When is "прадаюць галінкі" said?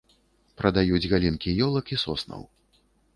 0.61-1.53